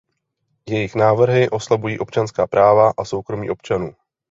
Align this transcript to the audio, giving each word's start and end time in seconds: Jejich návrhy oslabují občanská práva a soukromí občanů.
Jejich 0.65 0.95
návrhy 0.95 1.49
oslabují 1.49 1.99
občanská 1.99 2.47
práva 2.47 2.93
a 2.97 3.05
soukromí 3.05 3.49
občanů. 3.49 3.95